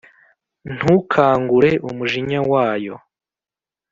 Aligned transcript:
Ntukangure 0.75 1.71
umujinya 1.89 2.39
wayo 2.51 2.95